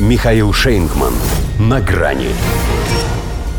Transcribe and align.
Михаил 0.00 0.52
Шейнгман. 0.52 1.12
На 1.60 1.80
грани. 1.80 2.30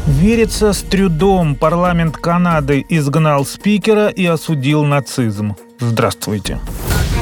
Верится 0.05 0.73
с 0.73 0.81
трудом. 0.81 1.55
Парламент 1.55 2.17
Канады 2.17 2.85
изгнал 2.89 3.45
спикера 3.45 4.09
и 4.09 4.25
осудил 4.25 4.83
нацизм. 4.83 5.55
Здравствуйте. 5.79 6.59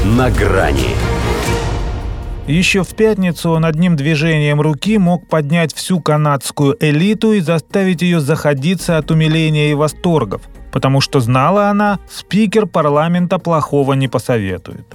На 0.03 0.31
грани. 0.31 0.95
Еще 2.47 2.83
в 2.83 2.95
пятницу 2.95 3.51
он 3.51 3.65
одним 3.65 3.95
движением 3.95 4.59
руки 4.59 4.97
мог 4.97 5.27
поднять 5.27 5.75
всю 5.75 5.99
канадскую 5.99 6.75
элиту 6.79 7.33
и 7.33 7.39
заставить 7.39 8.01
ее 8.01 8.19
заходиться 8.19 8.97
от 8.97 9.11
умиления 9.11 9.69
и 9.69 9.75
восторгов, 9.75 10.41
потому 10.71 11.01
что 11.01 11.19
знала 11.19 11.69
она, 11.69 11.99
спикер 12.09 12.65
парламента 12.65 13.37
плохого 13.37 13.93
не 13.93 14.07
посоветует. 14.07 14.87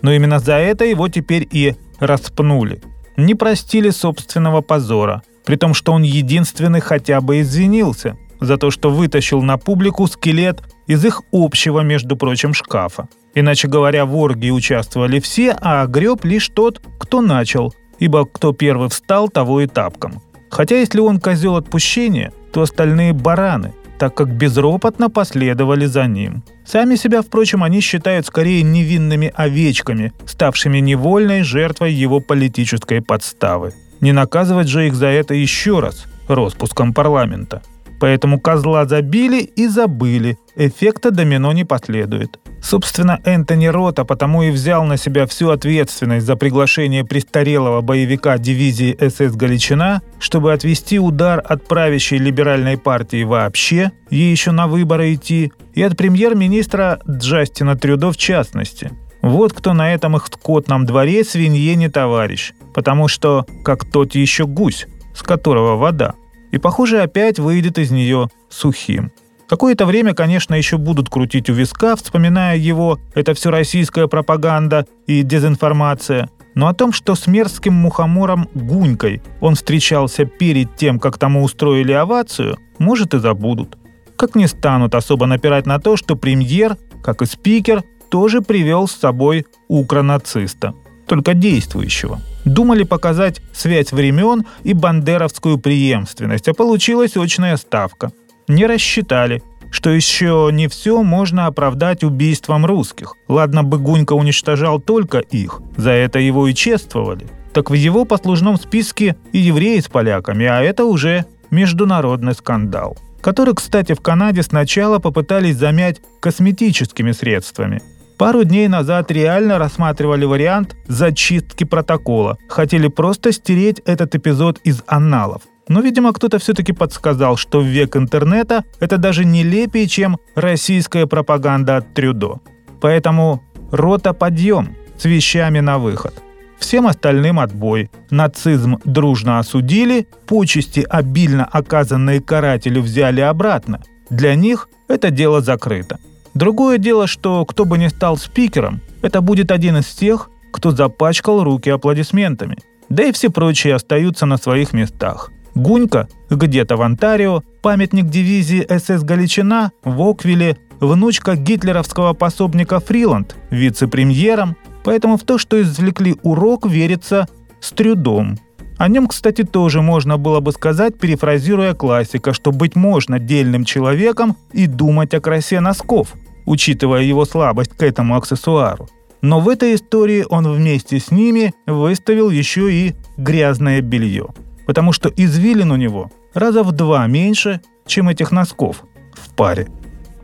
Но 0.00 0.12
именно 0.12 0.38
за 0.38 0.54
это 0.54 0.84
его 0.84 1.08
теперь 1.08 1.48
и 1.50 1.74
распнули. 1.98 2.80
Не 3.16 3.34
простили 3.34 3.90
собственного 3.90 4.60
позора, 4.60 5.22
при 5.44 5.56
том, 5.56 5.74
что 5.74 5.92
он 5.92 6.02
единственный 6.02 6.80
хотя 6.80 7.20
бы 7.20 7.40
извинился 7.40 8.16
за 8.40 8.56
то, 8.56 8.70
что 8.70 8.90
вытащил 8.90 9.42
на 9.42 9.56
публику 9.56 10.06
скелет 10.06 10.62
из 10.86 11.04
их 11.04 11.22
общего, 11.32 11.80
между 11.80 12.16
прочим, 12.16 12.54
шкафа. 12.54 13.08
Иначе 13.34 13.68
говоря, 13.68 14.04
в 14.04 14.16
оргии 14.16 14.50
участвовали 14.50 15.20
все, 15.20 15.56
а 15.60 15.86
греб 15.86 16.24
лишь 16.24 16.48
тот, 16.48 16.80
кто 16.98 17.20
начал, 17.20 17.74
ибо 17.98 18.26
кто 18.26 18.52
первый 18.52 18.88
встал, 18.88 19.28
того 19.28 19.60
и 19.60 19.66
тапком. 19.66 20.22
Хотя 20.50 20.78
если 20.78 21.00
он 21.00 21.20
козел 21.20 21.56
отпущения, 21.56 22.32
то 22.52 22.62
остальные 22.62 23.12
бараны, 23.12 23.72
так 24.04 24.14
как 24.14 24.28
безропотно 24.28 25.08
последовали 25.08 25.86
за 25.86 26.06
ним. 26.06 26.42
Сами 26.66 26.96
себя, 26.96 27.22
впрочем, 27.22 27.62
они 27.62 27.80
считают 27.80 28.26
скорее 28.26 28.62
невинными 28.62 29.32
овечками, 29.34 30.12
ставшими 30.26 30.80
невольной 30.80 31.42
жертвой 31.42 31.94
его 31.94 32.20
политической 32.20 33.00
подставы. 33.00 33.72
Не 34.02 34.12
наказывать 34.12 34.68
же 34.68 34.86
их 34.86 34.94
за 34.94 35.06
это 35.06 35.32
еще 35.32 35.80
раз, 35.80 36.04
распуском 36.28 36.92
парламента. 36.92 37.62
Поэтому 37.98 38.38
козла 38.38 38.84
забили 38.84 39.40
и 39.40 39.68
забыли, 39.68 40.36
эффекта 40.54 41.10
домино 41.10 41.52
не 41.52 41.64
последует. 41.64 42.38
Собственно, 42.64 43.20
Энтони 43.26 43.66
Рота 43.66 44.06
потому 44.06 44.42
и 44.42 44.50
взял 44.50 44.84
на 44.84 44.96
себя 44.96 45.26
всю 45.26 45.50
ответственность 45.50 46.24
за 46.24 46.34
приглашение 46.34 47.04
престарелого 47.04 47.82
боевика 47.82 48.38
дивизии 48.38 48.96
СС 48.98 49.36
«Галичина», 49.36 50.00
чтобы 50.18 50.50
отвести 50.50 50.98
удар 50.98 51.44
от 51.46 51.68
правящей 51.68 52.18
либеральной 52.18 52.78
партии 52.78 53.22
вообще, 53.22 53.92
ей 54.08 54.30
еще 54.30 54.50
на 54.52 54.66
выборы 54.66 55.12
идти, 55.12 55.52
и 55.74 55.82
от 55.82 55.98
премьер-министра 55.98 57.00
Джастина 57.06 57.76
Трюдо 57.76 58.12
в 58.12 58.16
частности. 58.16 58.92
Вот 59.20 59.52
кто 59.52 59.74
на 59.74 59.92
этом 59.92 60.16
их 60.16 60.26
скотном 60.26 60.86
дворе 60.86 61.22
свинье 61.22 61.74
не 61.76 61.90
товарищ, 61.90 62.54
потому 62.72 63.08
что 63.08 63.44
как 63.62 63.84
тот 63.84 64.14
еще 64.14 64.46
гусь, 64.46 64.86
с 65.14 65.22
которого 65.22 65.76
вода. 65.76 66.14
И, 66.50 66.56
похоже, 66.56 67.02
опять 67.02 67.38
выйдет 67.38 67.78
из 67.78 67.90
нее 67.90 68.28
сухим. 68.48 69.12
Какое-то 69.54 69.86
время, 69.86 70.14
конечно, 70.14 70.56
еще 70.56 70.78
будут 70.78 71.08
крутить 71.08 71.48
у 71.48 71.52
виска, 71.52 71.94
вспоминая 71.94 72.56
его, 72.56 72.98
это 73.14 73.34
все 73.34 73.52
российская 73.52 74.08
пропаганда 74.08 74.84
и 75.06 75.22
дезинформация. 75.22 76.28
Но 76.56 76.66
о 76.66 76.74
том, 76.74 76.92
что 76.92 77.14
с 77.14 77.28
мерзким 77.28 77.72
мухомором 77.72 78.48
Гунькой 78.54 79.22
он 79.40 79.54
встречался 79.54 80.24
перед 80.24 80.74
тем, 80.74 80.98
как 80.98 81.18
тому 81.18 81.44
устроили 81.44 81.92
овацию, 81.92 82.58
может 82.80 83.14
и 83.14 83.20
забудут. 83.20 83.78
Как 84.16 84.34
не 84.34 84.48
станут 84.48 84.96
особо 84.96 85.26
напирать 85.26 85.66
на 85.66 85.78
то, 85.78 85.96
что 85.96 86.16
премьер, 86.16 86.76
как 87.04 87.22
и 87.22 87.26
спикер, 87.26 87.84
тоже 88.10 88.42
привел 88.42 88.88
с 88.88 88.96
собой 88.96 89.46
укронациста, 89.68 90.74
только 91.06 91.32
действующего. 91.32 92.18
Думали 92.44 92.82
показать 92.82 93.40
связь 93.52 93.92
времен 93.92 94.46
и 94.64 94.72
бандеровскую 94.72 95.58
преемственность, 95.58 96.48
а 96.48 96.54
получилась 96.54 97.16
очная 97.16 97.56
ставка– 97.56 98.10
не 98.48 98.66
рассчитали, 98.66 99.42
что 99.70 99.90
еще 99.90 100.50
не 100.52 100.68
все 100.68 101.02
можно 101.02 101.46
оправдать 101.46 102.04
убийством 102.04 102.64
русских. 102.64 103.14
Ладно 103.28 103.62
бы 103.62 103.78
Гунька 103.78 104.12
уничтожал 104.12 104.80
только 104.80 105.18
их, 105.18 105.60
за 105.76 105.90
это 105.90 106.18
его 106.18 106.46
и 106.46 106.54
чествовали. 106.54 107.26
Так 107.52 107.70
в 107.70 107.74
его 107.74 108.04
послужном 108.04 108.56
списке 108.56 109.16
и 109.32 109.38
евреи 109.38 109.80
с 109.80 109.88
поляками, 109.88 110.46
а 110.46 110.60
это 110.60 110.84
уже 110.84 111.26
международный 111.50 112.34
скандал 112.34 112.96
который, 113.24 113.54
кстати, 113.54 113.94
в 113.94 114.02
Канаде 114.02 114.42
сначала 114.42 114.98
попытались 114.98 115.56
замять 115.56 116.02
косметическими 116.20 117.12
средствами. 117.12 117.80
Пару 118.18 118.44
дней 118.44 118.68
назад 118.68 119.10
реально 119.10 119.58
рассматривали 119.58 120.26
вариант 120.26 120.76
зачистки 120.88 121.64
протокола. 121.64 122.36
Хотели 122.48 122.88
просто 122.88 123.32
стереть 123.32 123.80
этот 123.86 124.14
эпизод 124.14 124.60
из 124.62 124.82
анналов. 124.86 125.40
Но, 125.68 125.80
видимо, 125.80 126.12
кто-то 126.12 126.38
все-таки 126.38 126.72
подсказал, 126.72 127.36
что 127.36 127.60
век 127.60 127.96
интернета 127.96 128.64
это 128.80 128.98
даже 128.98 129.24
нелепее, 129.24 129.86
чем 129.86 130.18
российская 130.34 131.06
пропаганда 131.06 131.78
от 131.78 131.94
Трюдо. 131.94 132.40
Поэтому 132.80 133.42
рота 133.70 134.12
подъем 134.12 134.76
с 134.98 135.04
вещами 135.04 135.60
на 135.60 135.78
выход. 135.78 136.14
Всем 136.58 136.86
остальным 136.86 137.40
отбой. 137.40 137.90
Нацизм 138.10 138.78
дружно 138.84 139.38
осудили, 139.38 140.06
почести, 140.26 140.86
обильно 140.88 141.44
оказанные 141.44 142.20
карателю, 142.20 142.82
взяли 142.82 143.20
обратно. 143.20 143.82
Для 144.10 144.34
них 144.34 144.68
это 144.88 145.10
дело 145.10 145.40
закрыто. 145.40 145.98
Другое 146.34 146.78
дело, 146.78 147.06
что 147.06 147.44
кто 147.44 147.64
бы 147.64 147.78
ни 147.78 147.88
стал 147.88 148.16
спикером, 148.16 148.80
это 149.02 149.20
будет 149.20 149.50
один 149.50 149.78
из 149.78 149.86
тех, 149.86 150.30
кто 150.52 150.70
запачкал 150.70 151.42
руки 151.42 151.70
аплодисментами. 151.70 152.56
Да 152.88 153.04
и 153.04 153.12
все 153.12 153.30
прочие 153.30 153.74
остаются 153.74 154.26
на 154.26 154.36
своих 154.36 154.72
местах. 154.72 155.30
Гунька 155.54 156.08
где-то 156.30 156.76
в 156.76 156.82
Онтарио, 156.82 157.42
памятник 157.62 158.06
дивизии 158.06 158.66
СС 158.68 159.02
Галичина 159.04 159.72
в 159.84 160.02
Оквиле, 160.02 160.56
внучка 160.80 161.36
гитлеровского 161.36 162.12
пособника 162.12 162.80
Фриланд, 162.80 163.36
вице-премьером, 163.50 164.56
поэтому 164.82 165.16
в 165.16 165.22
то, 165.22 165.38
что 165.38 165.60
извлекли 165.62 166.16
урок, 166.22 166.66
верится 166.66 167.28
с 167.60 167.70
трудом. 167.70 168.38
О 168.76 168.88
нем, 168.88 169.06
кстати, 169.06 169.42
тоже 169.42 169.80
можно 169.80 170.18
было 170.18 170.40
бы 170.40 170.50
сказать, 170.50 170.98
перефразируя 170.98 171.74
классика, 171.74 172.32
что 172.32 172.50
быть 172.50 172.74
можно 172.74 173.20
дельным 173.20 173.64
человеком 173.64 174.36
и 174.52 174.66
думать 174.66 175.14
о 175.14 175.20
красе 175.20 175.60
носков, 175.60 176.14
учитывая 176.44 177.02
его 177.02 177.24
слабость 177.24 177.70
к 177.76 177.82
этому 177.82 178.16
аксессуару. 178.16 178.88
Но 179.22 179.38
в 179.38 179.48
этой 179.48 179.76
истории 179.76 180.26
он 180.28 180.52
вместе 180.52 180.98
с 180.98 181.12
ними 181.12 181.54
выставил 181.66 182.30
еще 182.30 182.72
и 182.72 182.94
грязное 183.16 183.80
белье– 183.80 184.26
потому 184.66 184.92
что 184.92 185.10
извилин 185.14 185.70
у 185.70 185.76
него 185.76 186.10
раза 186.32 186.62
в 186.62 186.72
два 186.72 187.06
меньше, 187.06 187.60
чем 187.86 188.08
этих 188.08 188.32
носков 188.32 188.84
в 189.12 189.34
паре. 189.34 189.68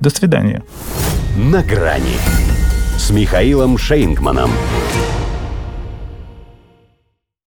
До 0.00 0.10
свидания. 0.10 0.62
На 1.36 1.62
грани 1.62 2.16
с 2.98 3.10
Михаилом 3.10 3.78
Шейнгманом. 3.78 4.50